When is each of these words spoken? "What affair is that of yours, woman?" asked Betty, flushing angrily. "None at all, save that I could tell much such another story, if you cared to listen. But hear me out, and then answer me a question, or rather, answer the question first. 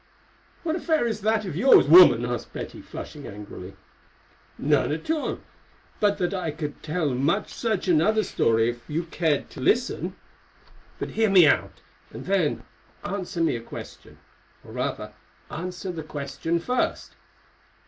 "What 0.63 0.75
affair 0.75 1.05
is 1.05 1.21
that 1.21 1.45
of 1.45 1.55
yours, 1.55 1.87
woman?" 1.87 2.25
asked 2.25 2.51
Betty, 2.53 2.81
flushing 2.81 3.27
angrily. 3.27 3.75
"None 4.57 4.91
at 4.91 5.11
all, 5.11 5.41
save 6.01 6.17
that 6.17 6.33
I 6.33 6.49
could 6.49 6.81
tell 6.81 7.11
much 7.13 7.53
such 7.53 7.87
another 7.87 8.23
story, 8.23 8.67
if 8.71 8.81
you 8.89 9.03
cared 9.03 9.51
to 9.51 9.59
listen. 9.61 10.15
But 10.97 11.09
hear 11.11 11.29
me 11.29 11.45
out, 11.45 11.81
and 12.09 12.25
then 12.25 12.63
answer 13.03 13.43
me 13.43 13.55
a 13.55 13.61
question, 13.61 14.17
or 14.63 14.71
rather, 14.71 15.13
answer 15.51 15.91
the 15.91 16.01
question 16.01 16.59
first. 16.59 17.13